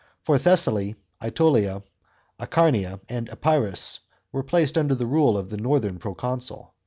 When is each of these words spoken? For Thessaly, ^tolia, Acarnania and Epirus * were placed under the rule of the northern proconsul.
For 0.23 0.39
Thessaly, 0.39 0.95
^tolia, 1.21 1.83
Acarnania 2.39 3.01
and 3.07 3.29
Epirus 3.29 3.99
* 4.15 4.31
were 4.31 4.41
placed 4.41 4.75
under 4.75 4.95
the 4.95 5.05
rule 5.05 5.37
of 5.37 5.51
the 5.51 5.57
northern 5.57 5.99
proconsul. 5.99 6.73